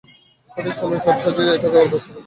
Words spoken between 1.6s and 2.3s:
দেওয়ার ব্যবস্থা করব।